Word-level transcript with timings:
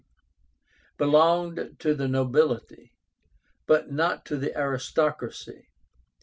belonged 0.97 1.75
to 1.77 1.93
the 1.93 2.07
nobility, 2.07 2.91
but 3.67 3.91
not 3.91 4.25
to 4.25 4.35
the 4.35 4.57
aristocracy. 4.57 5.67